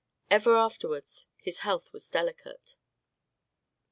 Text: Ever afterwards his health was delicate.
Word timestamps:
Ever 0.31 0.55
afterwards 0.57 1.27
his 1.37 1.59
health 1.59 1.93
was 1.93 2.09
delicate. 2.09 2.75